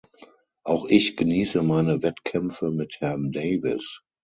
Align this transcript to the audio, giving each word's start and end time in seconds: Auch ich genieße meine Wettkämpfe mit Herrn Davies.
Auch 0.63 0.85
ich 0.85 1.15
genieße 1.15 1.61
meine 1.61 2.01
Wettkämpfe 2.01 2.71
mit 2.71 3.01
Herrn 3.01 3.31
Davies. 3.31 4.01